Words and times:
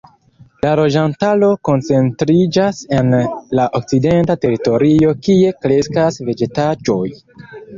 La 0.65 0.69
loĝantaro 0.77 1.49
koncentriĝas 1.69 2.79
en 3.01 3.13
la 3.59 3.67
okcidenta 3.81 4.39
teritorio 4.47 5.13
kie 5.29 5.55
kreskas 5.67 6.19
vegetaĵoj. 6.31 7.01